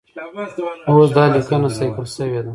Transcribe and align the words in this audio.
اوس 0.89 1.09
دا 1.17 1.23
لیکنه 1.33 1.69
صیقل 1.77 2.05
شوې 2.15 2.39
ده. 2.45 2.49